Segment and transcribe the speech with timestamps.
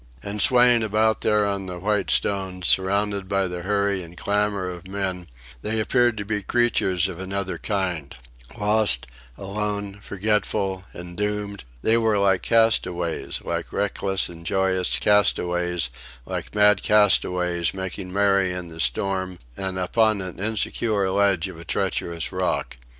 [0.23, 4.87] And swaying about there on the white stones, surrounded by the hurry and clamour of
[4.87, 5.27] men,
[5.61, 8.15] they appeared to be creatures of another kind
[8.59, 9.05] lost,
[9.37, 15.91] alone, forgetful, and doomed; they were like castaways, like reckless and joyous castaways,
[16.25, 21.63] like mad castaways making merry in the storm and upon an insecure ledge of a
[21.63, 22.75] treacherous rock.